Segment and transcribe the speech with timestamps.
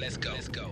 [0.00, 0.32] Let's go.
[0.32, 0.70] Let's go.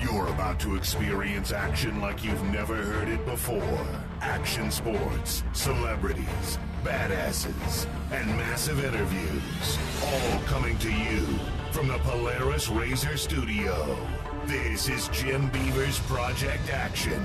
[0.00, 3.86] You're about to experience action like you've never heard it before.
[4.20, 9.78] Action sports, celebrities, badasses, and massive interviews.
[10.04, 11.26] All coming to you
[11.72, 13.98] from the Polaris Razor Studio.
[14.46, 17.22] This is Jim Beaver's Project Action,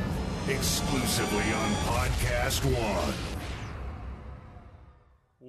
[0.47, 3.30] exclusively on Podcast One.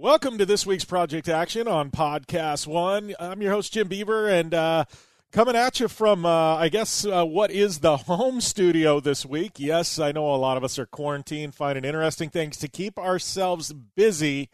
[0.03, 3.14] Welcome to this week's Project Action on Podcast One.
[3.20, 4.84] I'm your host, Jim Beaver, and uh,
[5.31, 9.61] coming at you from, uh, I guess, uh, what is the home studio this week.
[9.61, 13.72] Yes, I know a lot of us are quarantined, finding interesting things to keep ourselves
[13.72, 14.48] busy.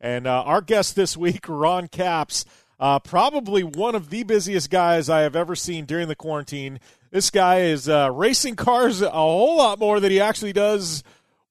[0.00, 2.46] And uh, our guest this week, Ron Capps,
[2.80, 6.80] uh, probably one of the busiest guys I have ever seen during the quarantine.
[7.10, 11.04] This guy is uh, racing cars a whole lot more than he actually does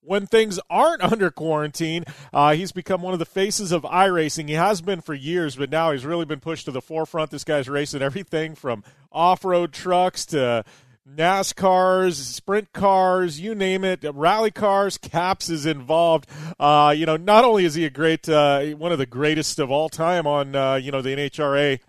[0.06, 2.06] when things aren't under quarantine.
[2.32, 4.48] Uh, he's become one of the faces of iRacing.
[4.48, 7.32] He has been for years, but now he's really been pushed to the forefront.
[7.32, 10.64] This guy's racing everything from off road trucks to
[11.10, 14.98] NASCARs, sprint cars, you name it, rally cars.
[14.98, 16.30] Capps is involved.
[16.60, 19.70] Uh, you know, not only is he a great, uh, one of the greatest of
[19.70, 21.80] all time on, uh, you know, the NHRA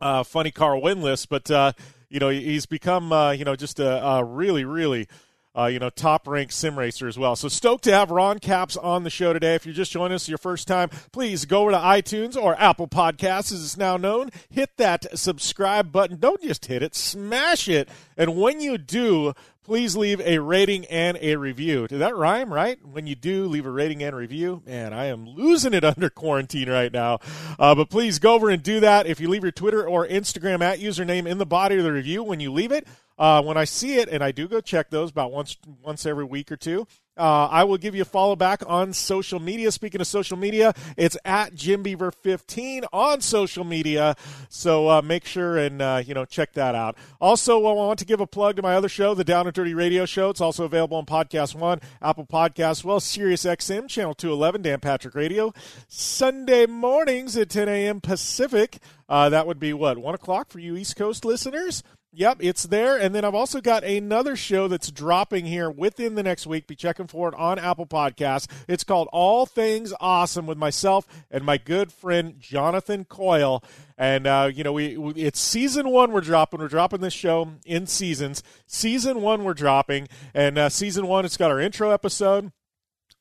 [0.00, 1.72] uh, funny car win list, but uh,
[2.10, 5.08] you know, he's become, you know, just a, a really, really
[5.56, 7.36] uh, you know, top ranked sim racer as well.
[7.36, 9.54] So stoked to have Ron Capps on the show today.
[9.54, 12.88] If you're just joining us your first time, please go over to iTunes or Apple
[12.88, 14.30] Podcasts, as it's now known.
[14.50, 16.18] Hit that subscribe button.
[16.18, 17.88] Don't just hit it, smash it.
[18.16, 21.88] And when you do, please leave a rating and a review.
[21.88, 22.78] Did that rhyme, right?
[22.84, 24.62] When you do, leave a rating and review.
[24.66, 27.18] Man, I am losing it under quarantine right now.
[27.58, 29.06] Uh, but please go over and do that.
[29.06, 32.22] If you leave your Twitter or Instagram at username in the body of the review
[32.22, 32.86] when you leave it,
[33.18, 36.24] uh, when I see it, and I do go check those about once once every
[36.24, 36.86] week or two,
[37.16, 39.70] uh, I will give you a follow back on social media.
[39.70, 44.16] Speaking of social media, it's at Jim Beaver 15 on social media.
[44.48, 46.96] So uh, make sure and uh, you know check that out.
[47.20, 49.74] Also, I want to give a plug to my other show, the Down and Dirty
[49.74, 50.30] Radio Show.
[50.30, 55.14] It's also available on Podcast One, Apple Podcasts, well, Sirius XM channel 211, Dan Patrick
[55.14, 55.52] Radio,
[55.86, 58.00] Sunday mornings at 10 a.m.
[58.00, 58.78] Pacific.
[59.08, 61.84] Uh, that would be what one o'clock for you East Coast listeners.
[62.16, 62.96] Yep, it's there.
[62.96, 66.68] And then I've also got another show that's dropping here within the next week.
[66.68, 68.46] Be checking for it on Apple Podcasts.
[68.68, 73.64] It's called All Things Awesome with myself and my good friend Jonathan Coyle.
[73.98, 76.12] And uh, you know, we, we it's season one.
[76.12, 76.60] We're dropping.
[76.60, 78.42] We're dropping this show in seasons.
[78.66, 82.50] Season one, we're dropping, and uh, season one, it's got our intro episode.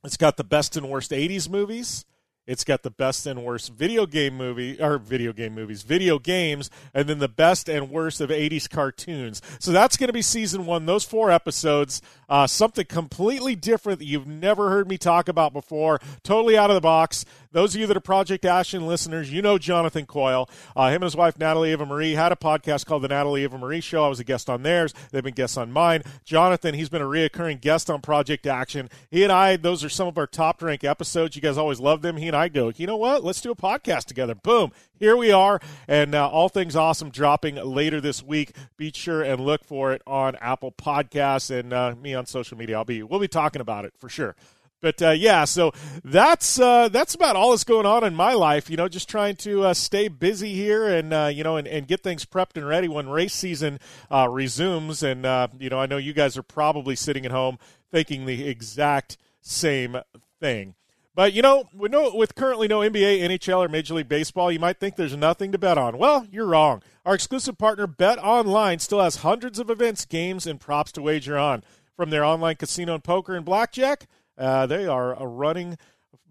[0.04, 2.06] It's got the best and worst '80s movies.
[2.46, 6.70] It's got the best and worst video game movie or video game movies, video games,
[6.94, 9.42] and then the best and worst of 80s cartoons.
[9.60, 10.86] So that's going to be season one.
[10.86, 16.02] Those four episodes, uh, something completely different that you've never heard me talk about before,
[16.24, 17.24] totally out of the box.
[17.54, 20.50] Those of you that are Project Action listeners, you know Jonathan Coyle.
[20.76, 23.60] Uh, him and his wife, Natalie Eva Marie, had a podcast called The Natalie Eva
[23.60, 24.06] Marie Show.
[24.06, 24.92] I was a guest on theirs.
[25.12, 26.02] They've been guests on mine.
[26.26, 28.90] Jonathan, he's been a reoccurring guest on Project Action.
[29.12, 31.36] He and I, those are some of our top rank episodes.
[31.36, 32.18] You guys always love them.
[32.18, 33.24] He and I go, you know what?
[33.24, 34.34] Let's do a podcast together.
[34.34, 34.72] Boom.
[34.98, 35.60] Here we are.
[35.88, 38.56] And uh, All Things Awesome dropping later this week.
[38.78, 42.78] Be sure and look for it on Apple Podcasts and uh, me on social media.
[42.78, 44.36] I'll be, we'll be talking about it for sure.
[44.84, 45.72] But uh, yeah, so
[46.04, 48.70] that's uh, that's about all that's going on in my life.
[48.70, 51.88] You know, just trying to uh, stay busy here and uh, you know and, and
[51.88, 53.80] get things prepped and ready when race season
[54.12, 55.02] uh, resumes.
[55.02, 57.60] And uh, you know, I know you guys are probably sitting at home
[57.92, 60.00] thinking the exact same
[60.42, 60.76] thing.
[61.16, 64.60] But you know, with, no, with currently no NBA, NHL, or Major League Baseball, you
[64.60, 65.98] might think there's nothing to bet on.
[65.98, 66.84] Well, you're wrong.
[67.06, 71.38] Our exclusive partner, Bet Online, still has hundreds of events, games, and props to wager
[71.38, 71.64] on.
[71.96, 74.08] From their online casino and poker and blackjack
[74.38, 75.78] uh, they are uh, running,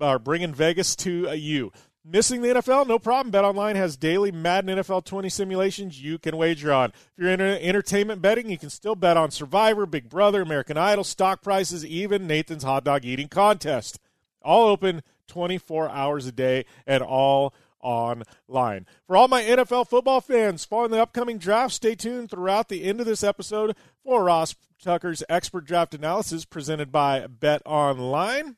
[0.00, 1.72] are bringing Vegas to uh, you.
[2.04, 2.88] Missing the NFL?
[2.88, 3.32] No problem.
[3.32, 6.90] BetOnline has daily Madden NFL 20 simulations you can wager on.
[6.90, 11.04] If you're into entertainment betting, you can still bet on Survivor, Big Brother, American Idol,
[11.04, 14.00] stock prices, even Nathan's hot dog eating contest.
[14.42, 18.86] All open 24 hours a day and all online.
[19.06, 23.00] For all my NFL football fans following the upcoming draft, stay tuned throughout the end
[23.00, 28.56] of this episode for Ross Tucker's expert draft analysis presented by Bet Online.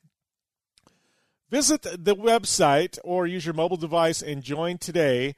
[1.50, 5.34] Visit the website or use your mobile device and join today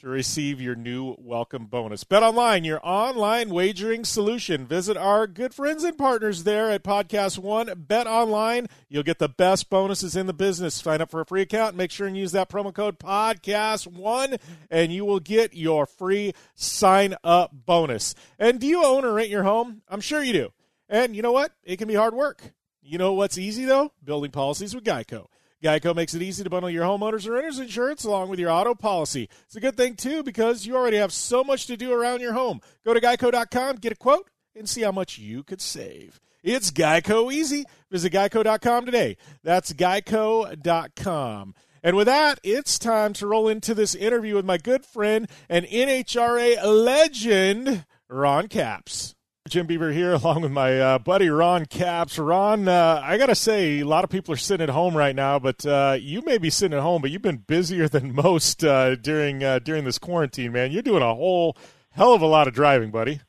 [0.00, 2.04] to receive your new welcome bonus.
[2.04, 4.66] Bet online, your online wagering solution.
[4.66, 7.70] Visit our good friends and partners there at Podcast One.
[7.76, 10.74] Bet online, you'll get the best bonuses in the business.
[10.74, 11.76] Sign up for a free account.
[11.76, 14.36] Make sure and use that promo code Podcast One,
[14.70, 18.14] and you will get your free sign up bonus.
[18.38, 19.82] And do you own or rent your home?
[19.86, 20.52] I'm sure you do.
[20.88, 21.52] And you know what?
[21.62, 22.54] It can be hard work.
[22.80, 23.92] You know what's easy though?
[24.02, 25.26] Building policies with Geico.
[25.62, 28.74] Geico makes it easy to bundle your homeowners or renters insurance along with your auto
[28.74, 29.28] policy.
[29.44, 32.32] It's a good thing, too, because you already have so much to do around your
[32.32, 32.60] home.
[32.84, 36.20] Go to geico.com, get a quote, and see how much you could save.
[36.42, 37.64] It's Geico easy.
[37.90, 39.18] Visit geico.com today.
[39.42, 41.54] That's geico.com.
[41.82, 45.66] And with that, it's time to roll into this interview with my good friend and
[45.66, 49.14] NHRA legend, Ron Capps.
[49.48, 52.18] Jim Beaver here, along with my uh, buddy Ron Capps.
[52.18, 55.16] Ron, uh, I got to say, a lot of people are sitting at home right
[55.16, 58.64] now, but uh, you may be sitting at home, but you've been busier than most
[58.64, 60.72] uh, during uh, during this quarantine, man.
[60.72, 61.56] You're doing a whole
[61.90, 63.20] hell of a lot of driving, buddy.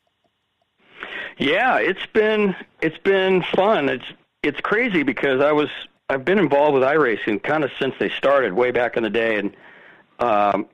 [1.37, 3.89] Yeah, it's been it's been fun.
[3.89, 4.05] It's
[4.43, 5.69] it's crazy because I was
[6.09, 9.39] I've been involved with iRacing kind of since they started way back in the day,
[9.39, 9.55] and
[10.19, 10.67] um,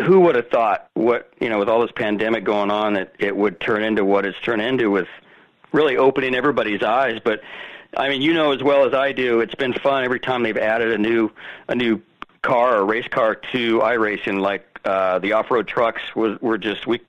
[0.00, 3.36] who would have thought what you know with all this pandemic going on that it
[3.36, 5.08] would turn into what it's turned into with
[5.72, 7.20] really opening everybody's eyes?
[7.22, 7.40] But
[7.94, 10.56] i mean you know as well as i do it's been fun every time they've
[10.56, 11.30] added a new
[11.68, 12.00] a new
[12.42, 14.40] car or race car to iRacing.
[14.40, 17.00] Like uh the off-road trucks was were just we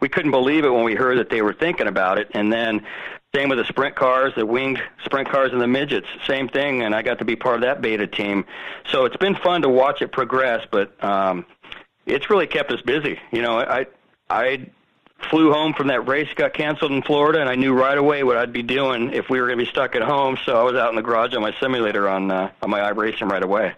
[0.00, 2.30] we couldn't believe it when we heard that they were thinking about it.
[2.32, 2.84] And then
[3.34, 6.82] same with the sprint cars, the winged sprint cars and the midgets, same thing.
[6.82, 8.46] And I got to be part of that beta team.
[8.90, 11.44] So it's been fun to watch it progress, but um
[12.08, 13.20] it's really kept us busy.
[13.30, 13.86] You know, I
[14.30, 14.68] I
[15.30, 18.36] flew home from that race, got canceled in Florida, and I knew right away what
[18.36, 20.38] I'd be doing if we were going to be stuck at home.
[20.44, 23.30] So I was out in the garage on my simulator on uh, on my iRacing
[23.30, 23.74] right away.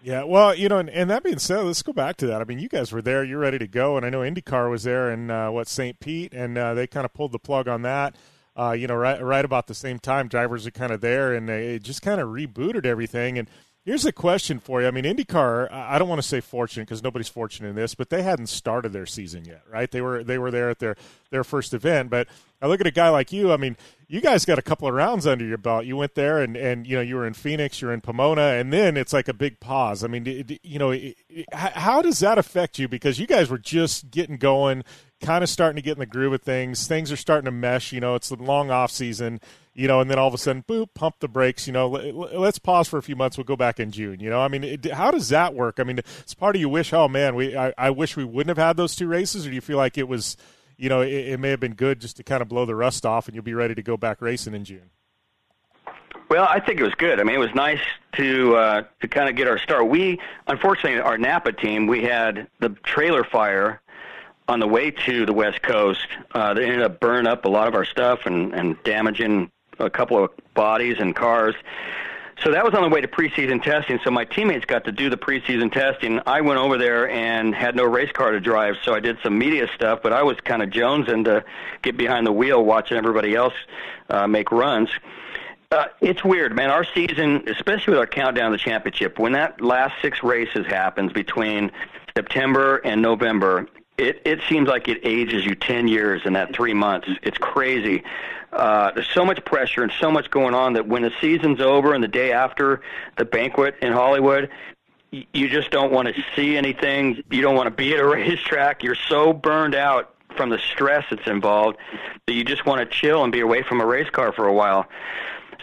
[0.00, 2.40] Yeah, well, you know, and, and, that being said, let's go back to that.
[2.40, 4.84] I mean, you guys were there, you're ready to go, and I know IndyCar was
[4.84, 5.98] there in uh, what St.
[5.98, 8.14] Pete, and uh, they kind of pulled the plug on that.
[8.56, 11.48] Uh, you know, right right about the same time, drivers are kind of there, and
[11.48, 13.38] they just kind of rebooted everything.
[13.38, 13.48] And
[13.88, 14.86] Here's a question for you.
[14.86, 15.72] I mean, IndyCar.
[15.72, 18.92] I don't want to say fortunate because nobody's fortunate in this, but they hadn't started
[18.92, 19.90] their season yet, right?
[19.90, 20.94] They were they were there at their
[21.30, 22.10] their first event.
[22.10, 22.28] But
[22.60, 23.50] I look at a guy like you.
[23.50, 25.86] I mean, you guys got a couple of rounds under your belt.
[25.86, 28.70] You went there, and and you know you were in Phoenix, you're in Pomona, and
[28.70, 30.04] then it's like a big pause.
[30.04, 30.94] I mean, you know,
[31.54, 32.88] how does that affect you?
[32.88, 34.84] Because you guys were just getting going,
[35.22, 36.86] kind of starting to get in the groove of things.
[36.86, 37.90] Things are starting to mesh.
[37.94, 39.40] You know, it's the long off season
[39.78, 41.68] you know, and then all of a sudden, boop, pump the brakes.
[41.68, 43.38] You know, let's pause for a few months.
[43.38, 44.18] We'll go back in June.
[44.18, 45.78] You know, I mean, it, how does that work?
[45.78, 48.48] I mean, it's part of you wish, oh man, we I, I, wish we wouldn't
[48.48, 50.36] have had those two races, or do you feel like it was,
[50.76, 53.06] you know, it, it may have been good just to kind of blow the rust
[53.06, 54.90] off, and you'll be ready to go back racing in June.
[56.28, 57.20] Well, I think it was good.
[57.20, 57.80] I mean, it was nice
[58.16, 59.88] to uh, to kind of get our start.
[59.88, 63.80] We, unfortunately, our Napa team, we had the trailer fire
[64.48, 66.08] on the way to the West Coast.
[66.32, 69.90] Uh, they ended up burning up a lot of our stuff and and damaging a
[69.90, 71.54] couple of bodies and cars.
[72.42, 73.98] So that was on the way to preseason testing.
[74.04, 76.20] So my teammates got to do the preseason testing.
[76.24, 79.36] I went over there and had no race car to drive, so I did some
[79.36, 80.00] media stuff.
[80.02, 81.44] But I was kind of jonesing to
[81.82, 83.54] get behind the wheel, watching everybody else
[84.08, 84.88] uh, make runs.
[85.72, 86.70] Uh, it's weird, man.
[86.70, 91.12] Our season, especially with our countdown to the championship, when that last six races happens
[91.12, 91.72] between
[92.16, 93.66] September and November,
[93.98, 97.08] it it seems like it ages you ten years in that three months.
[97.22, 98.04] It's crazy.
[98.52, 101.92] Uh, there's so much pressure and so much going on that when the season's over
[101.92, 102.80] and the day after
[103.18, 104.48] the banquet in Hollywood,
[105.10, 107.22] you just don't want to see anything.
[107.30, 108.82] You don't want to be at a racetrack.
[108.82, 111.78] You're so burned out from the stress that's involved
[112.26, 114.52] that you just want to chill and be away from a race car for a
[114.52, 114.86] while.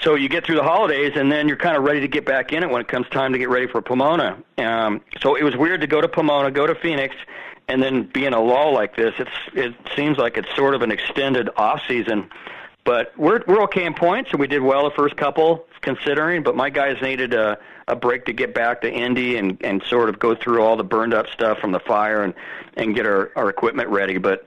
[0.01, 2.51] So you get through the holidays, and then you're kind of ready to get back
[2.51, 4.37] in it when it comes time to get ready for Pomona.
[4.57, 7.15] Um, so it was weird to go to Pomona, go to Phoenix,
[7.67, 9.13] and then being a lull like this.
[9.17, 12.29] It's it seems like it's sort of an extended off season
[12.85, 16.43] but we're we're okay in points, and we did well the first couple considering.
[16.43, 17.57] But my guys needed a
[17.87, 20.83] a break to get back to Indy and and sort of go through all the
[20.83, 22.33] burned up stuff from the fire and
[22.77, 24.19] and get our our equipment ready.
[24.19, 24.45] But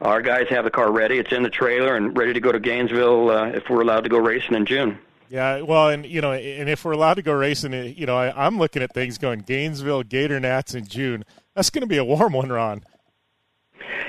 [0.00, 2.58] our guys have the car ready; it's in the trailer and ready to go to
[2.58, 4.98] Gainesville uh, if we're allowed to go racing in June.
[5.28, 8.28] Yeah, well, and you know, and if we're allowed to go racing, you know, I,
[8.28, 11.24] I, am looking at things going Gainesville, Gator Nats in June.
[11.56, 12.84] That's going to be a warm one, Ron.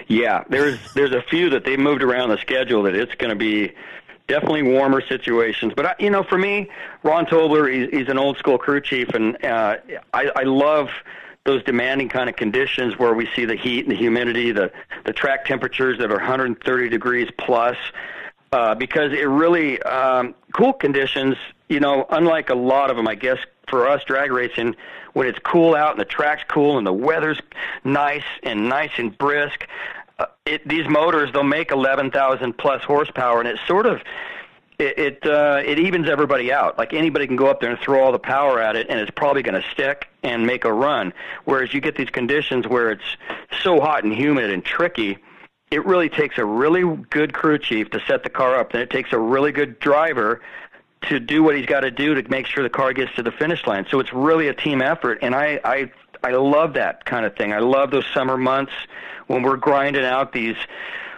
[0.07, 3.37] Yeah, there's there's a few that they moved around the schedule that it's going to
[3.37, 3.73] be
[4.27, 5.73] definitely warmer situations.
[5.75, 6.69] But I, you know, for me,
[7.03, 9.77] Rahn Tobler, he's, he's an old school crew chief, and uh,
[10.13, 10.89] I, I love
[11.45, 14.69] those demanding kind of conditions where we see the heat and the humidity, the
[15.05, 17.77] the track temperatures that are 130 degrees plus,
[18.51, 21.37] uh, because it really um, cool conditions.
[21.69, 24.75] You know, unlike a lot of them, I guess for us drag racing,
[25.13, 27.39] when it's cool out and the track's cool and the weather's
[27.83, 29.67] nice and nice and brisk,
[30.19, 34.01] uh, it, these motors they'll make 11,000 plus horsepower, and it sort of
[34.79, 36.77] it it, uh, it evens everybody out.
[36.77, 39.11] Like anybody can go up there and throw all the power at it, and it's
[39.11, 41.13] probably going to stick and make a run.
[41.45, 43.17] Whereas you get these conditions where it's
[43.61, 45.17] so hot and humid and tricky.
[45.69, 48.89] It really takes a really good crew chief to set the car up, and it
[48.89, 50.41] takes a really good driver
[51.03, 53.31] to do what he's got to do to make sure the car gets to the
[53.31, 53.85] finish line.
[53.89, 55.91] So it's really a team effort, and I I
[56.23, 57.53] I love that kind of thing.
[57.53, 58.73] I love those summer months
[59.27, 60.57] when we're grinding out these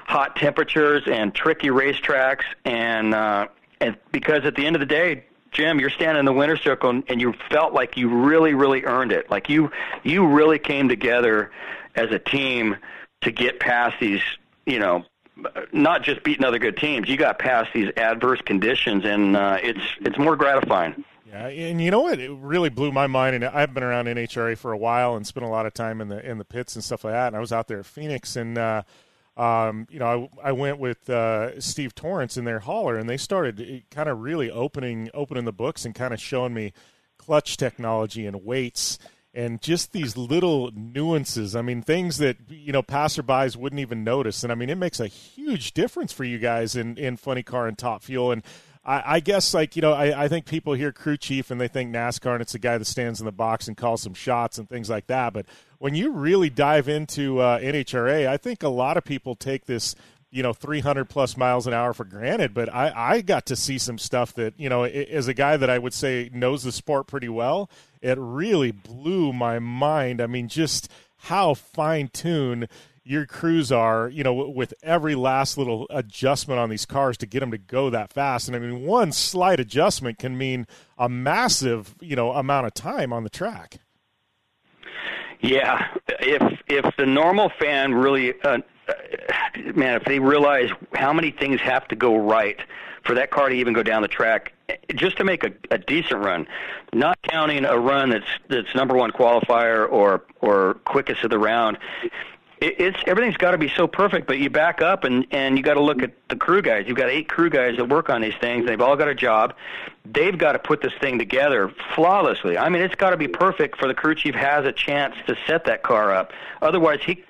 [0.05, 3.47] hot temperatures and tricky racetracks, and uh,
[3.79, 6.89] and because at the end of the day, Jim, you're standing in the winner's circle
[6.89, 9.29] and, and you felt like you really, really earned it.
[9.29, 9.71] Like you,
[10.03, 11.51] you really came together
[11.95, 12.77] as a team
[13.21, 14.21] to get past these,
[14.65, 15.03] you know,
[15.71, 17.09] not just beating other good teams.
[17.09, 21.03] You got past these adverse conditions, and uh, it's it's more gratifying.
[21.27, 22.19] Yeah, and you know what?
[22.19, 23.35] It really blew my mind.
[23.35, 26.07] And I've been around NHRA for a while and spent a lot of time in
[26.07, 27.27] the in the pits and stuff like that.
[27.27, 28.83] And I was out there at Phoenix, and uh,
[29.37, 33.17] um, you know, I, I went with uh, Steve Torrence in their hauler, and they
[33.17, 36.73] started eh, kind of really opening opening the books and kind of showing me
[37.17, 38.97] clutch technology and weights
[39.39, 41.55] and just these little nuances.
[41.55, 44.99] I mean, things that you know passerbys wouldn't even notice, and I mean, it makes
[44.99, 48.33] a huge difference for you guys in in funny car and top fuel.
[48.33, 48.43] And
[48.83, 51.69] I, I guess like you know, I, I think people hear crew chief and they
[51.69, 54.57] think NASCAR and it's the guy that stands in the box and calls some shots
[54.57, 55.31] and things like that.
[55.31, 55.45] But
[55.77, 59.95] when you really dive into uh, NHRA, I think a lot of people take this
[60.31, 63.77] you know 300 plus miles an hour for granted but I, I got to see
[63.77, 67.07] some stuff that you know as a guy that i would say knows the sport
[67.07, 67.69] pretty well
[68.01, 70.89] it really blew my mind i mean just
[71.23, 72.67] how fine tuned
[73.09, 77.39] your crews are, you know, with every last little adjustment on these cars to get
[77.39, 78.47] them to go that fast.
[78.47, 83.11] And I mean, one slight adjustment can mean a massive, you know, amount of time
[83.11, 83.77] on the track.
[85.41, 85.87] Yeah,
[86.19, 88.59] if if the normal fan really, uh,
[89.73, 92.59] man, if they realize how many things have to go right
[93.03, 94.53] for that car to even go down the track,
[94.95, 96.47] just to make a, a decent run,
[96.93, 101.77] not counting a run that's that's number one qualifier or or quickest of the round
[102.61, 104.27] it's everything's got to be so perfect.
[104.27, 106.85] But you back up and and you got to look at the crew guys.
[106.87, 108.65] You've got eight crew guys that work on these things.
[108.65, 109.53] They've all got a job.
[110.05, 112.57] They've got to put this thing together flawlessly.
[112.57, 115.37] I mean, it's got to be perfect for the crew chief has a chance to
[115.47, 116.31] set that car up.
[116.61, 117.23] Otherwise, he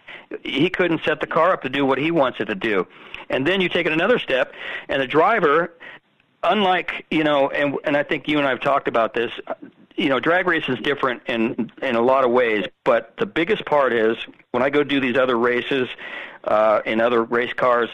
[0.44, 2.88] he couldn't set the car up to do what he wants it to do.
[3.30, 4.54] And then you take it another step,
[4.88, 5.74] and the driver
[6.42, 9.32] unlike you know and and I think you and I have talked about this
[10.00, 13.65] you know, drag racing is different in in a lot of ways, but the biggest
[13.65, 14.18] part is
[14.51, 15.89] when I go do these other races
[16.46, 17.89] uh, in other race cars.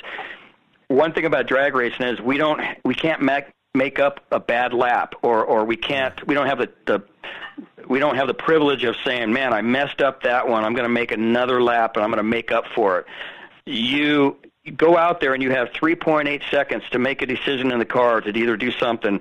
[0.88, 4.71] One thing about drag racing is we don't we can't make make up a bad
[4.71, 7.03] lap, or or we can't we don't have the the
[7.88, 10.63] we don't have the privilege of saying, "Man, I messed up that one.
[10.63, 13.05] I'm going to make another lap, and I'm going to make up for it."
[13.65, 14.38] You
[14.77, 18.21] go out there and you have 3.8 seconds to make a decision in the car
[18.21, 19.19] to either do something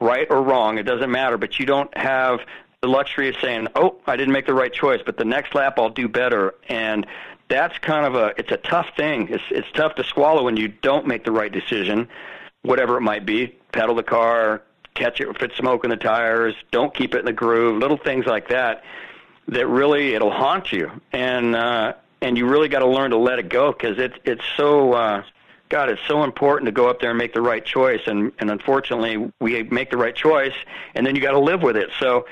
[0.00, 2.40] right or wrong, it doesn't matter, but you don't have
[2.82, 5.78] the luxury of saying, "Oh, I didn't make the right choice, but the next lap
[5.78, 7.06] I'll do better." And
[7.48, 9.28] that's kind of a it's a tough thing.
[9.30, 12.08] It's it's tough to swallow when you don't make the right decision,
[12.62, 13.56] whatever it might be.
[13.72, 14.62] Pedal the car,
[14.94, 17.96] catch it if it's smoke in the tires, don't keep it in the groove, little
[17.96, 18.82] things like that
[19.48, 20.90] that really it'll haunt you.
[21.12, 24.44] And uh and you really got to learn to let it go because it's it's
[24.56, 25.22] so uh
[25.68, 28.00] God, it's so important to go up there and make the right choice.
[28.06, 30.54] And, and unfortunately, we make the right choice,
[30.94, 31.90] and then you got to live with it.
[31.98, 32.26] So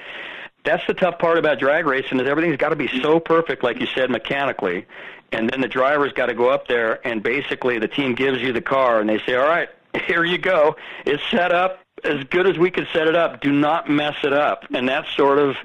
[0.64, 3.80] that's the tough part about drag racing is everything's got to be so perfect, like
[3.80, 4.86] you said, mechanically.
[5.32, 8.52] And then the driver's got to go up there, and basically the team gives you
[8.52, 9.68] the car, and they say, all right,
[10.06, 10.76] here you go.
[11.04, 13.40] It's set up as good as we could set it up.
[13.40, 14.64] Do not mess it up.
[14.72, 15.56] And that's sort of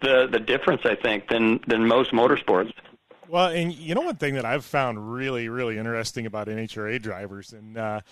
[0.00, 2.72] the the difference, I think, than than most motorsports.
[3.32, 7.54] Well, and you know one thing that I've found really, really interesting about NHRA drivers,
[7.54, 8.02] and uh,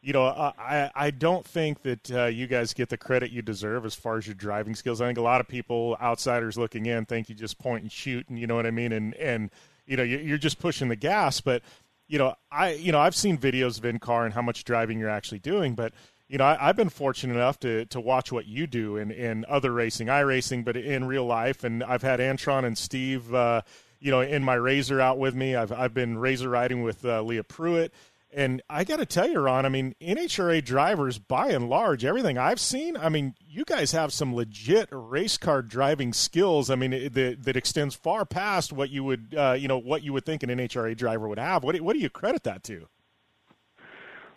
[0.00, 3.84] you know, I I don't think that uh, you guys get the credit you deserve
[3.84, 5.02] as far as your driving skills.
[5.02, 8.26] I think a lot of people, outsiders looking in, think you just point and shoot,
[8.30, 9.50] and you know what I mean, and and
[9.84, 11.42] you know you're just pushing the gas.
[11.42, 11.60] But
[12.08, 14.98] you know, I you know I've seen videos of in car and how much driving
[14.98, 15.92] you're actually doing, but
[16.30, 19.44] you know, I, have been fortunate enough to, to watch what you do in, in
[19.48, 21.64] other racing, iRacing, but in real life.
[21.64, 23.62] And I've had Antron and Steve, uh,
[24.00, 25.54] you know, in my razor out with me.
[25.54, 27.90] I've, I've been razor riding with uh, Leah Pruett.
[28.32, 32.38] And I got to tell you, Ron, I mean, NHRA drivers, by and large, everything
[32.38, 36.70] I've seen, I mean, you guys have some legit race car driving skills.
[36.70, 40.12] I mean, that, that extends far past what you would, uh, you know, what you
[40.12, 41.64] would think an NHRA driver would have.
[41.64, 42.86] What do, what do you credit that to?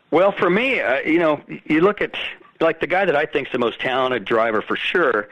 [0.09, 2.15] Well, for me, uh, you know, you look at
[2.59, 5.29] like the guy that I think is the most talented driver for sure,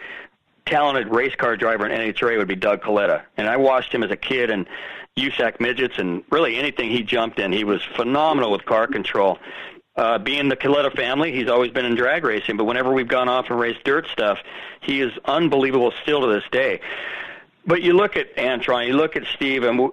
[0.65, 3.23] talented race car driver in NHRA would be Doug Kalitta.
[3.37, 4.67] And I watched him as a kid and
[5.17, 7.51] USAC midgets and really anything he jumped in.
[7.51, 9.39] He was phenomenal with car control.
[9.95, 13.27] Uh, being the Kalitta family, he's always been in drag racing, but whenever we've gone
[13.27, 14.39] off and raced dirt stuff,
[14.79, 16.79] he is unbelievable still to this day.
[17.65, 19.91] But you look at Antron, you look at Steve, and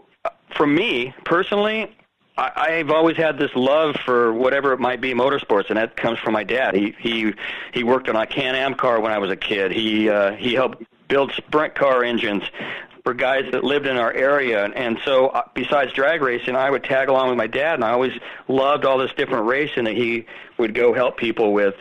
[0.54, 1.96] for me personally,
[2.38, 6.18] I, I've always had this love for whatever it might be motorsports, and that comes
[6.20, 6.74] from my dad.
[6.74, 7.34] He he
[7.74, 9.72] he worked on a Can-Am car when I was a kid.
[9.72, 12.44] He uh, he helped build sprint car engines
[13.02, 16.84] for guys that lived in our area, and, so uh, besides drag racing, I would
[16.84, 18.12] tag along with my dad, and I always
[18.48, 20.26] loved all this different racing that he
[20.58, 21.74] would go help people with.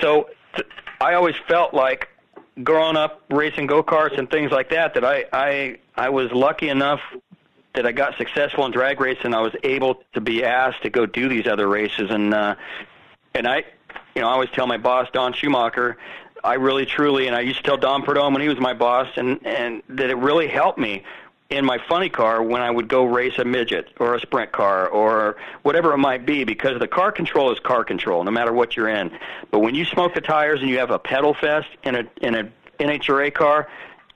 [0.00, 0.66] So th-
[1.02, 2.08] I always felt like
[2.64, 6.68] growing up racing go karts and things like that that I I I was lucky
[6.68, 7.00] enough
[7.78, 11.06] that I got successful in drag racing, I was able to be asked to go
[11.06, 12.56] do these other races, and uh,
[13.34, 13.58] and I,
[14.16, 15.96] you know, I always tell my boss Don Schumacher,
[16.42, 19.06] I really truly, and I used to tell Don Prudhomme when he was my boss,
[19.14, 21.04] and and that it really helped me
[21.50, 24.88] in my funny car when I would go race a midget or a sprint car
[24.88, 28.76] or whatever it might be because the car control is car control no matter what
[28.76, 29.16] you're in.
[29.52, 32.34] But when you smoke the tires and you have a pedal fest in a in
[32.34, 33.68] a NHRA car,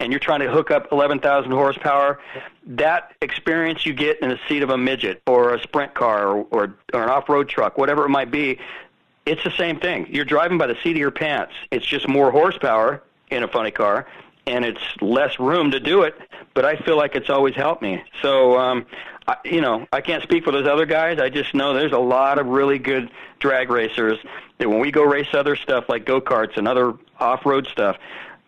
[0.02, 2.18] and you're trying to hook up 11,000 horsepower,
[2.66, 6.47] that experience you get in the seat of a midget or a sprint car or,
[6.50, 8.59] or, or an off-road truck, whatever it might be,
[9.26, 10.09] it's the same thing.
[10.11, 11.52] You're driving by the seat of your pants.
[11.71, 14.09] It's just more horsepower in a funny car,
[14.44, 16.16] and it's less room to do it.
[16.52, 18.02] But I feel like it's always helped me.
[18.23, 18.85] So, um,
[19.28, 21.21] I, you know, I can't speak for those other guys.
[21.21, 24.18] I just know there's a lot of really good drag racers
[24.58, 27.99] that when we go race other stuff like go karts and other off-road stuff,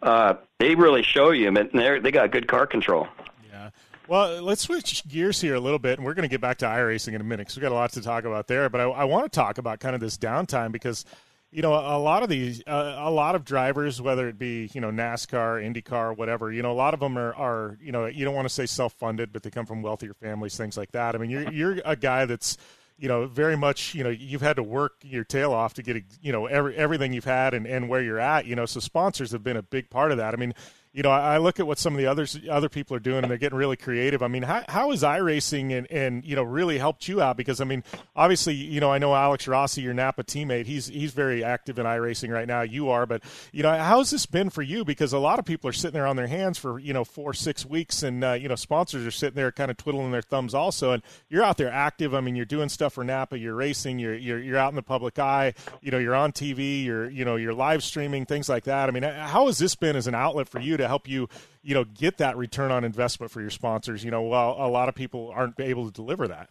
[0.04, 3.08] uh, they really show you, and they they got good car control.
[3.50, 3.70] Yeah.
[4.06, 6.66] Well, let's switch gears here a little bit, and we're going to get back to
[6.66, 8.68] iRacing in a minute because we've got a lot to talk about there.
[8.68, 11.06] But I, I want to talk about kind of this downtime because
[11.50, 14.80] you know a lot of these uh, a lot of drivers whether it be you
[14.80, 18.24] know nascar indycar whatever you know a lot of them are, are you know you
[18.24, 21.18] don't want to say self-funded but they come from wealthier families things like that i
[21.18, 22.58] mean you're you're a guy that's
[22.96, 26.02] you know, very much, you know, you've had to work your tail off to get,
[26.22, 29.32] you know, every, everything you've had and, and where you're at, you know, so sponsors
[29.32, 30.32] have been a big part of that.
[30.32, 30.54] I mean,
[30.94, 33.30] you know, I, look at what some of the others other people are doing, and
[33.30, 34.22] they're getting really creative.
[34.22, 37.36] I mean, how how is iRacing and and you know really helped you out?
[37.36, 37.82] Because I mean,
[38.14, 41.84] obviously, you know, I know Alex Rossi, your Napa teammate, he's he's very active in
[41.84, 42.62] iRacing right now.
[42.62, 44.84] You are, but you know, how's this been for you?
[44.84, 47.34] Because a lot of people are sitting there on their hands for you know four
[47.34, 50.54] six weeks, and uh, you know, sponsors are sitting there kind of twiddling their thumbs
[50.54, 50.92] also.
[50.92, 52.14] And you're out there active.
[52.14, 53.36] I mean, you're doing stuff for Napa.
[53.36, 53.98] You're racing.
[53.98, 55.54] You're you're you're out in the public eye.
[55.82, 56.84] You know, you're on TV.
[56.84, 58.88] You're you know, you're live streaming things like that.
[58.88, 61.28] I mean, how has this been as an outlet for you to help you?
[61.64, 64.88] you know get that return on investment for your sponsors you know while a lot
[64.88, 66.50] of people aren't able to deliver that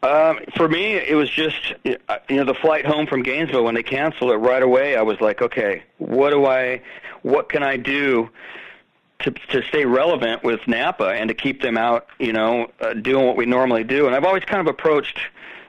[0.00, 1.98] um, for me, it was just you
[2.30, 4.96] know the flight home from Gainesville when they canceled it right away.
[4.96, 6.82] I was like, okay, what do I,
[7.22, 8.30] what can I do
[9.20, 13.26] to to stay relevant with Napa and to keep them out, you know, uh, doing
[13.26, 14.06] what we normally do.
[14.06, 15.18] And I've always kind of approached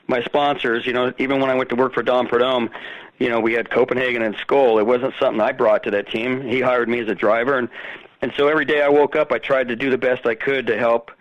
[0.10, 2.69] my sponsors, you know, even when I went to work for Don Prudhomme,
[3.19, 4.80] you know, we had Copenhagen and Skoal.
[4.80, 6.41] It wasn't something I brought to that team.
[6.41, 7.69] He hired me as a driver, and
[8.22, 10.67] and so every day I woke up, I tried to do the best I could
[10.67, 11.12] to help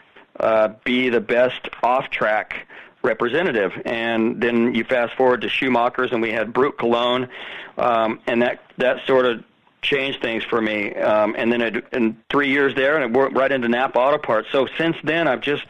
[0.40, 2.66] uh, be the best off-track
[3.03, 3.72] representative.
[3.85, 7.29] And then you fast forward to Schumacher's, and we had Brut Cologne,
[7.77, 9.44] um, and that that sort of
[9.83, 10.94] changed things for me.
[10.94, 14.18] Um, and then it, in three years there, and it worked right into Napa Auto
[14.18, 14.48] Parts.
[14.51, 15.66] So since then, I've just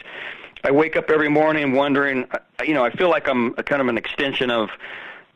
[0.65, 3.89] I wake up every morning wondering, uh, you know, I feel like I'm kind of
[3.89, 4.71] an extension of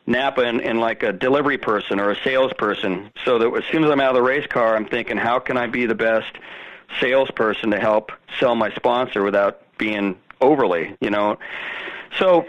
[0.07, 3.11] Napa and, and like a delivery person or a salesperson.
[3.25, 5.57] So that as soon as I'm out of the race car, I'm thinking, how can
[5.57, 6.33] I be the best
[7.01, 11.39] salesperson to help sell my sponsor without being overly, you know?
[12.19, 12.47] So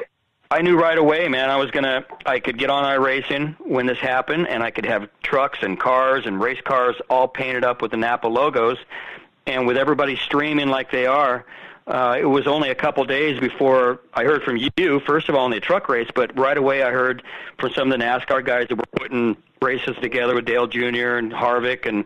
[0.49, 3.99] I knew right away, man, I was gonna, I could get on iRacing when this
[3.99, 7.91] happened, and I could have trucks and cars and race cars all painted up with
[7.91, 8.77] the Napa logos,
[9.47, 11.45] and with everybody streaming like they are,
[11.85, 15.45] uh, it was only a couple days before I heard from you, first of all,
[15.45, 17.23] in the truck race, but right away I heard
[17.59, 21.17] from some of the NASCAR guys that were putting races together with Dale Jr.
[21.17, 22.05] and Harvick and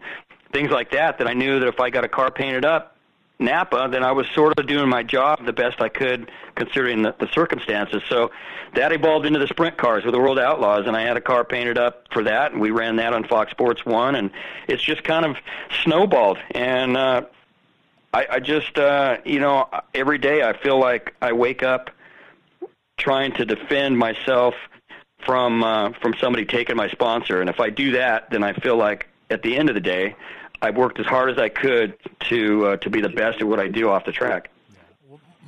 [0.51, 2.95] things like that, that I knew that if I got a car painted up,
[3.39, 7.13] Napa, then I was sort of doing my job the best I could considering the,
[7.19, 8.01] the circumstances.
[8.09, 8.31] So
[8.73, 11.43] that evolved into the sprint cars with the World Outlaws, and I had a car
[11.43, 14.31] painted up for that, and we ran that on Fox Sports One, and
[14.67, 15.37] it's just kind of
[15.83, 16.39] snowballed.
[16.51, 17.21] And uh,
[18.13, 21.89] I, I just, uh, you know, every day I feel like I wake up
[22.97, 24.55] trying to defend myself
[25.25, 28.77] from uh, from somebody taking my sponsor, and if I do that, then I feel
[28.77, 30.15] like at the end of the day,
[30.61, 31.95] I've worked as hard as I could
[32.29, 34.49] to uh, to be the best at what I do off the track.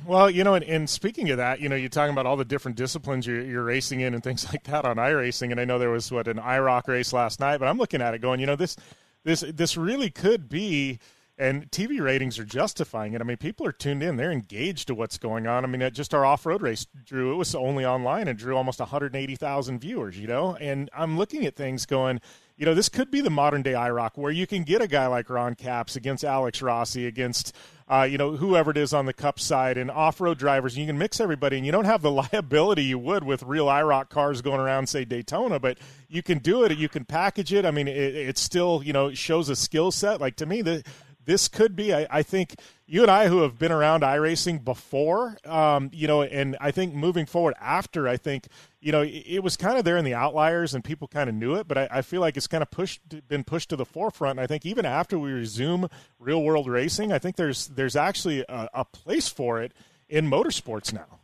[0.06, 2.44] Well, you know, and, and, speaking of that, you know, you're talking about all the
[2.44, 5.78] different disciplines you're, you're, racing in and things like that on iRacing, and I know
[5.78, 8.46] there was what an IROC race last night, but I'm looking at it going, you
[8.46, 8.76] know, this
[9.24, 10.98] this this really could be
[11.40, 13.22] and TV ratings are justifying it.
[13.22, 15.64] I mean, people are tuned in; they're engaged to what's going on.
[15.64, 19.80] I mean, just our off-road race drew it was only online and drew almost 180,000
[19.80, 20.18] viewers.
[20.18, 22.20] You know, and I'm looking at things going,
[22.58, 25.06] you know, this could be the modern day IROC where you can get a guy
[25.06, 27.56] like Ron Capps against Alex Rossi against.
[27.88, 30.86] Uh, you know, whoever it is on the cup side and off-road drivers, and you
[30.86, 34.42] can mix everybody, and you don't have the liability you would with real IROC cars
[34.42, 35.76] going around, say Daytona, but
[36.08, 36.78] you can do it.
[36.78, 37.64] You can package it.
[37.64, 40.20] I mean, it, it still, you know, shows a skill set.
[40.20, 40.84] Like to me, the
[41.30, 41.94] this could be.
[41.94, 46.22] I, I, think you and I, who have been around iRacing before, um, you know,
[46.22, 48.48] and I think moving forward after, I think
[48.80, 51.36] you know, it, it was kind of there in the outliers and people kind of
[51.36, 53.84] knew it, but I, I, feel like it's kind of pushed, been pushed to the
[53.84, 54.38] forefront.
[54.38, 55.88] And I think even after we resume
[56.18, 59.72] real world racing, I think there's there's actually a, a place for it
[60.08, 61.20] in motorsports now.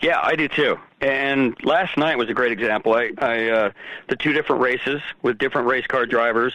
[0.00, 0.78] Yeah, I do too.
[1.00, 2.94] And last night was a great example.
[2.94, 3.70] I, I uh,
[4.08, 6.54] the two different races with different race car drivers.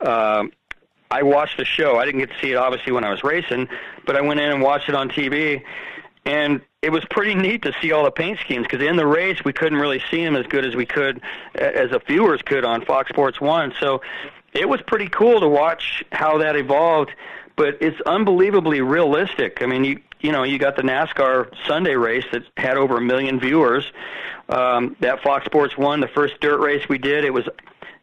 [0.00, 0.52] Um,
[1.10, 1.98] I watched the show.
[1.98, 3.68] I didn't get to see it obviously when I was racing,
[4.06, 5.62] but I went in and watched it on TV,
[6.24, 9.44] and it was pretty neat to see all the paint schemes because in the race
[9.44, 11.20] we couldn't really see them as good as we could
[11.54, 13.72] as the viewers could on Fox Sports One.
[13.80, 14.02] So
[14.52, 17.10] it was pretty cool to watch how that evolved.
[17.56, 19.62] But it's unbelievably realistic.
[19.62, 23.00] I mean, you you know you got the NASCAR Sunday race that had over a
[23.00, 23.84] million viewers.
[24.48, 27.48] Um, that Fox Sports One, the first dirt race we did, it was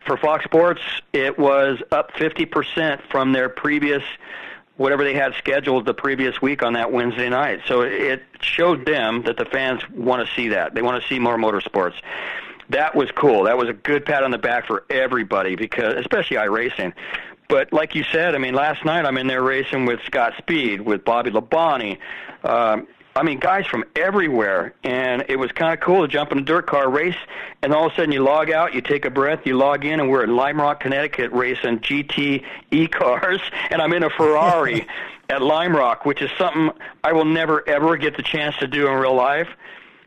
[0.05, 0.81] for Fox Sports,
[1.13, 4.03] it was up 50% from their previous
[4.77, 7.61] whatever they had scheduled the previous week on that Wednesday night.
[7.65, 10.75] So it showed them that the fans want to see that.
[10.75, 11.95] They want to see more motorsports.
[12.69, 13.43] That was cool.
[13.43, 16.93] That was a good pat on the back for everybody because especially iRacing.
[17.47, 20.81] But like you said, I mean, last night I'm in there racing with Scott Speed,
[20.81, 21.99] with Bobby Labonte,
[22.43, 26.39] um, I mean, guys from everywhere, and it was kind of cool to jump in
[26.39, 27.15] a dirt car race,
[27.61, 30.01] and all of a sudden you log out, you take a breath, you log in,
[30.01, 33.39] and we're in Lime Rock, Connecticut, racing GT e cars,
[33.71, 34.85] and I'm in a Ferrari
[35.29, 36.71] at Lime Rock, which is something
[37.05, 39.47] I will never ever get the chance to do in real life.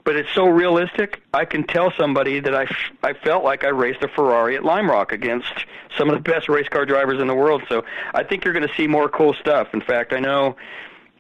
[0.04, 1.22] But it's so realistic.
[1.32, 4.64] I can tell somebody that I, f- I felt like I raced a Ferrari at
[4.64, 5.52] Lime Rock against
[5.96, 7.62] some of the best race car drivers in the world.
[7.68, 9.68] So I think you're going to see more cool stuff.
[9.74, 10.56] In fact, I know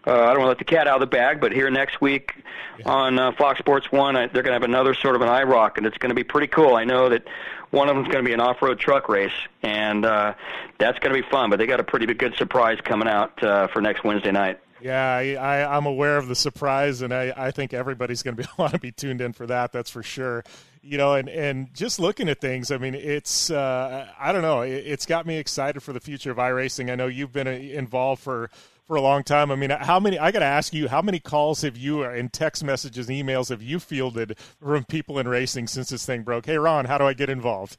[0.08, 2.00] uh, I don't want to let the cat out of the bag, but here next
[2.00, 2.34] week
[2.78, 2.90] yeah.
[2.90, 5.76] on uh, Fox Sports One, I, they're going to have another sort of an IROC,
[5.76, 6.76] and it's going to be pretty cool.
[6.76, 7.24] I know that
[7.70, 10.32] one of them's going to be an off-road truck race, and uh,
[10.78, 11.50] that's going to be fun.
[11.50, 14.60] But they got a pretty good surprise coming out uh, for next Wednesday night.
[14.80, 18.42] Yeah, I, I, I'm aware of the surprise, and I, I think everybody's going to
[18.42, 19.72] be want to be tuned in for that.
[19.72, 20.44] That's for sure.
[20.80, 24.62] You know, and, and just looking at things, I mean, it's uh, I don't know,
[24.62, 26.90] it, it's got me excited for the future of iRacing.
[26.90, 28.48] I know you've been uh, involved for
[28.88, 29.52] for a long time.
[29.52, 30.18] I mean, how many?
[30.18, 33.62] I got to ask you, how many calls have you and text messages emails have
[33.62, 36.46] you fielded from people in racing since this thing broke?
[36.46, 37.76] Hey, Ron, how do I get involved?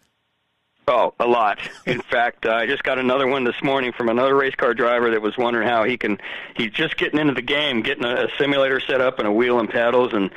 [0.88, 1.60] Oh, a lot.
[1.88, 5.10] In fact, uh, I just got another one this morning from another race car driver
[5.10, 6.20] that was wondering how he can.
[6.56, 9.60] He's just getting into the game, getting a, a simulator set up and a wheel
[9.60, 10.30] and pedals, and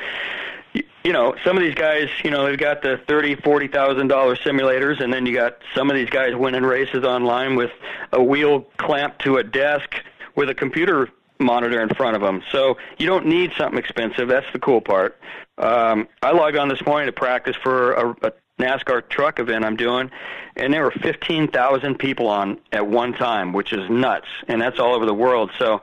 [1.04, 4.36] you know, some of these guys, you know, they've got the thirty, forty thousand dollar
[4.36, 7.72] simulators, and then you got some of these guys winning races online with
[8.12, 9.96] a wheel clamped to a desk
[10.34, 12.42] with a computer monitor in front of them.
[12.50, 14.28] So you don't need something expensive.
[14.28, 15.18] That's the cool part.
[15.58, 19.76] Um, I logged on this morning to practice for a, a NASCAR truck event I'm
[19.76, 20.10] doing,
[20.56, 24.94] and there were 15,000 people on at one time, which is nuts, and that's all
[24.94, 25.50] over the world.
[25.58, 25.82] So,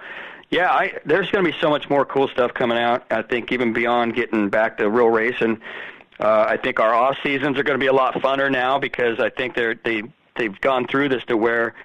[0.49, 3.05] yeah, I, there's going to be so much more cool stuff coming out.
[3.11, 5.61] I think even beyond getting back to real racing.
[6.19, 9.19] Uh, I think our off seasons are going to be a lot funner now because
[9.19, 10.03] I think they're they
[10.35, 11.75] they've gone through this to where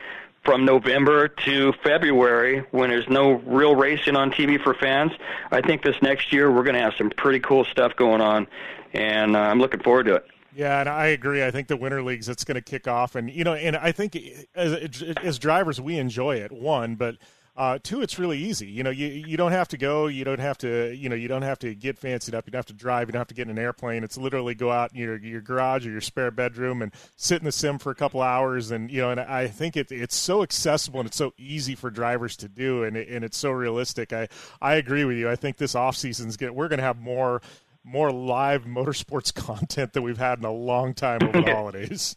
[0.44, 5.12] from November to February when there's no real racing on TV for fans.
[5.50, 8.46] I think this next year we're going to have some pretty cool stuff going on,
[8.92, 10.26] and uh, I'm looking forward to it.
[10.54, 11.44] Yeah, and I agree.
[11.44, 13.90] I think the winter leagues it's going to kick off, and you know, and I
[13.90, 14.16] think
[14.54, 17.16] as as drivers we enjoy it one, but
[17.56, 18.66] Uh, two, it's really easy.
[18.66, 20.08] You know, you you don't have to go.
[20.08, 20.92] You don't have to.
[20.92, 22.46] You know, you don't have to get fancied up.
[22.46, 23.06] You don't have to drive.
[23.06, 24.02] You don't have to get in an airplane.
[24.02, 27.44] It's literally go out in your your garage or your spare bedroom and sit in
[27.44, 28.72] the sim for a couple hours.
[28.72, 31.90] And you know, and I think it it's so accessible and it's so easy for
[31.90, 34.12] drivers to do, and it, and it's so realistic.
[34.12, 34.26] I
[34.60, 35.30] I agree with you.
[35.30, 37.40] I think this off season's get we're going to have more
[37.84, 42.16] more live motorsports content than we've had in a long time over the holidays.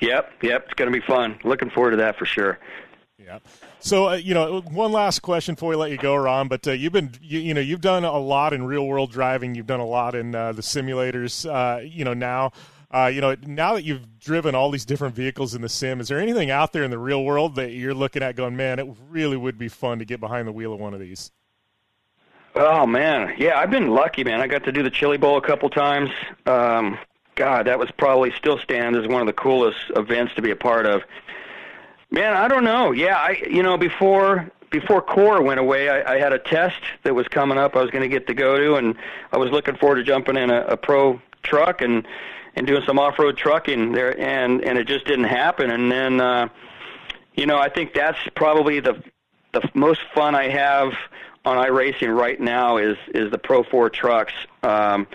[0.00, 1.38] Yep, yep, it's going to be fun.
[1.44, 2.58] Looking forward to that for sure.
[3.24, 3.38] Yeah.
[3.80, 6.48] So uh, you know, one last question before we let you go, Ron.
[6.48, 9.54] But uh, you've been, you, you, know, you've done a lot in real world driving.
[9.54, 11.48] You've done a lot in uh, the simulators.
[11.48, 12.52] Uh, you know, now,
[12.90, 16.08] uh, you know, now that you've driven all these different vehicles in the sim, is
[16.08, 18.86] there anything out there in the real world that you're looking at, going, man, it
[19.08, 21.32] really would be fun to get behind the wheel of one of these?
[22.56, 24.40] Oh man, yeah, I've been lucky, man.
[24.40, 26.10] I got to do the Chili Bowl a couple times.
[26.46, 26.98] Um,
[27.34, 30.56] God, that was probably still stands as one of the coolest events to be a
[30.56, 31.02] part of.
[32.14, 32.92] Man, I don't know.
[32.92, 37.12] Yeah, I you know before before core went away, I, I had a test that
[37.12, 37.74] was coming up.
[37.74, 38.94] I was going to get to go to, and
[39.32, 42.06] I was looking forward to jumping in a, a pro truck and
[42.54, 45.72] and doing some off road trucking there, and and it just didn't happen.
[45.72, 46.48] And then, uh,
[47.34, 49.02] you know, I think that's probably the
[49.52, 50.92] the most fun I have
[51.44, 54.32] on iRacing right now is is the Pro 4 trucks.
[54.62, 55.08] Um,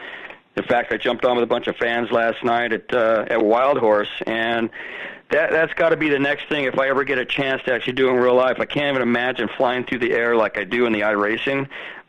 [0.58, 3.42] in fact, I jumped on with a bunch of fans last night at uh, at
[3.42, 4.70] Wild Horse, and
[5.30, 7.74] that that's got to be the next thing if I ever get a chance to
[7.74, 8.58] actually do it in real life.
[8.60, 11.68] I can't even imagine flying through the air like I do in the iRacing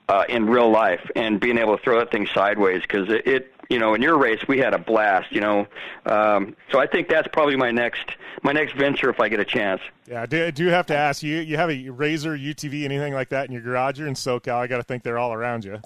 [0.09, 3.55] uh, in real life and being able to throw that thing sideways because it, it
[3.69, 5.67] you know in your race we had a blast you know
[6.07, 9.45] um, so I think that's probably my next my next venture if I get a
[9.45, 9.81] chance.
[10.09, 13.29] Yeah, do, do you have to ask you you have a Razor UTV anything like
[13.29, 13.99] that in your garage?
[13.99, 14.55] You're in SoCal.
[14.55, 15.81] I got to think they're all around you.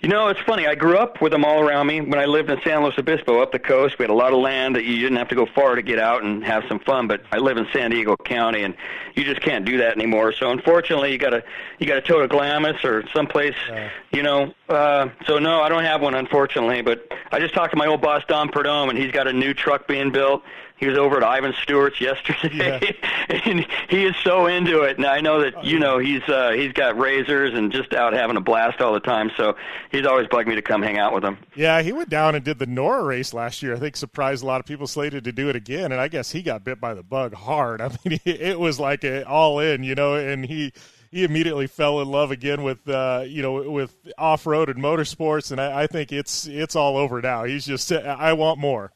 [0.00, 0.66] You know, it's funny.
[0.66, 2.00] I grew up with them all around me.
[2.00, 4.40] When I lived in San Luis Obispo, up the coast, we had a lot of
[4.40, 7.08] land that you didn't have to go far to get out and have some fun.
[7.08, 8.76] But I live in San Diego County, and
[9.14, 10.32] you just can't do that anymore.
[10.32, 11.42] So unfortunately, you got to
[11.78, 14.52] you got to tow to Glamis or someplace, uh, you know.
[14.68, 16.82] Uh, so no, I don't have one, unfortunately.
[16.82, 19.54] But I just talked to my old boss Don Prudhomme, and he's got a new
[19.54, 20.42] truck being built,
[20.76, 23.40] he was over at Ivan Stewart's yesterday, yeah.
[23.46, 24.98] and he is so into it.
[24.98, 28.36] And I know that you know he's uh, he's got razors and just out having
[28.36, 29.30] a blast all the time.
[29.36, 29.56] So
[29.90, 31.38] he's always bugged me to come hang out with him.
[31.54, 33.74] Yeah, he went down and did the NORRA race last year.
[33.74, 36.32] I think surprised a lot of people slated to do it again, and I guess
[36.32, 37.80] he got bit by the bug hard.
[37.80, 40.72] I mean, it was like a, all in, you know, and he
[41.10, 45.50] he immediately fell in love again with uh, you know with off road and motorsports,
[45.52, 47.44] and I, I, think it's it's all over now.
[47.44, 48.92] He's just I want more.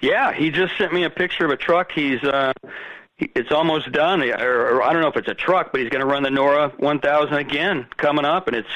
[0.00, 1.92] Yeah, he just sent me a picture of a truck.
[1.92, 2.52] He's uh,
[3.18, 6.02] it's almost done, or, or I don't know if it's a truck, but he's going
[6.02, 8.68] to run the NORRA 1000 again coming up, and it's.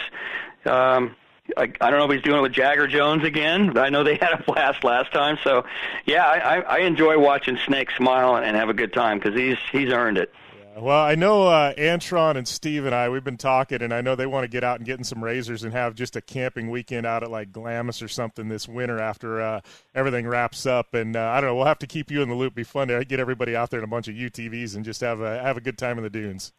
[0.67, 1.17] Um,
[1.57, 3.77] I, I don't know if he's doing it with Jagger Jones again.
[3.77, 5.65] I know they had a blast last time, so
[6.07, 9.93] yeah, I, I enjoy watching Snake smile and have a good time because he's he's
[9.93, 10.33] earned it.
[10.81, 14.17] Well, I know uh, Antron and Steve and I, we've been talking, and I know
[14.17, 16.71] they want to get out and get in some razors and have just a camping
[16.71, 19.61] weekend out at like Glamis or something this winter after uh,
[19.95, 20.95] everything wraps up.
[20.95, 22.55] And uh, I don't know, we'll have to keep you in the loop.
[22.55, 25.21] Be fun to get everybody out there in a bunch of UTVs and just have
[25.21, 26.53] a have a good time in the dunes.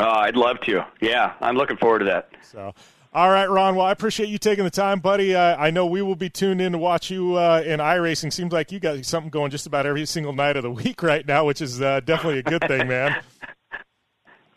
[0.00, 0.86] Oh, I'd love to.
[1.02, 2.30] Yeah, I'm looking forward to that.
[2.42, 2.74] So,
[3.16, 3.76] all right, Ron.
[3.76, 5.34] Well, I appreciate you taking the time, buddy.
[5.34, 8.30] Uh, I know we will be tuned in to watch you uh, in iRacing.
[8.30, 11.26] Seems like you got something going just about every single night of the week right
[11.26, 13.22] now, which is uh, definitely a good thing, man.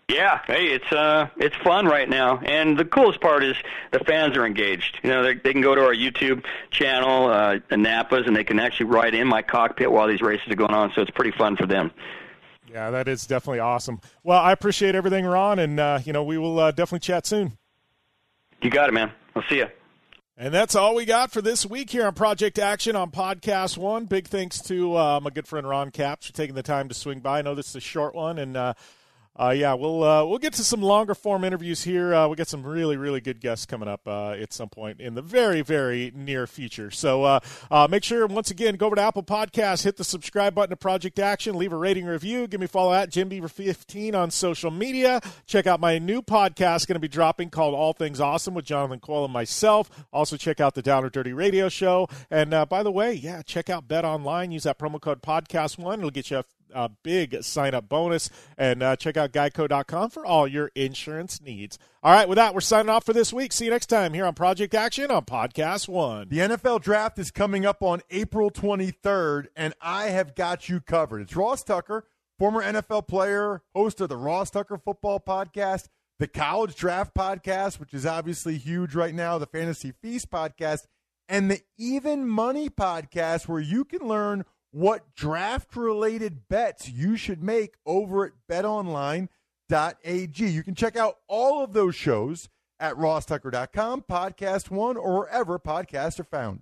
[0.09, 3.55] Yeah, hey, it's uh, it's fun right now, and the coolest part is
[3.91, 4.99] the fans are engaged.
[5.03, 8.43] You know, they, they can go to our YouTube channel, uh, the Napas, and they
[8.43, 10.91] can actually ride in my cockpit while these races are going on.
[10.95, 11.91] So it's pretty fun for them.
[12.67, 14.01] Yeah, that is definitely awesome.
[14.23, 17.58] Well, I appreciate everything, Ron, and uh, you know we will uh, definitely chat soon.
[18.61, 19.11] You got it, man.
[19.35, 19.67] I'll see you.
[20.37, 24.05] And that's all we got for this week here on Project Action on Podcast One.
[24.05, 27.19] Big thanks to uh, my good friend Ron Capps for taking the time to swing
[27.19, 27.39] by.
[27.39, 28.73] I know this is a short one, and uh,
[29.39, 32.13] uh, yeah, we'll uh, we'll get to some longer form interviews here.
[32.13, 35.15] Uh, we got some really really good guests coming up uh, at some point in
[35.15, 36.91] the very very near future.
[36.91, 37.39] So uh,
[37.71, 40.75] uh, make sure once again go over to Apple Podcasts, hit the subscribe button to
[40.75, 44.29] Project Action, leave a rating review, give me a follow at Jim Beaver 15 on
[44.29, 45.21] social media.
[45.45, 48.99] Check out my new podcast going to be dropping called All Things Awesome with Jonathan
[48.99, 49.89] Coyle and myself.
[50.11, 52.09] Also check out the Down or Dirty Radio Show.
[52.29, 54.51] And by the way, yeah, check out Bet Online.
[54.51, 55.99] Use that promo code Podcast One.
[55.99, 58.29] It'll get you a big sign up bonus.
[58.57, 61.77] And uh, check out geico.com for all your insurance needs.
[62.01, 63.51] All right, with that, we're signing off for this week.
[63.51, 66.29] See you next time here on Project Action on Podcast One.
[66.29, 71.21] The NFL draft is coming up on April 23rd, and I have got you covered.
[71.21, 72.05] It's Ross Tucker,
[72.37, 75.87] former NFL player, host of the Ross Tucker Football Podcast,
[76.19, 80.85] the College Draft Podcast, which is obviously huge right now, the Fantasy Feast Podcast,
[81.27, 87.43] and the Even Money Podcast, where you can learn what draft related bets you should
[87.43, 89.29] make over at betonline.ag.
[90.47, 96.19] You can check out all of those shows at rosstucker.com, podcast one, or wherever podcasts
[96.19, 96.61] are found.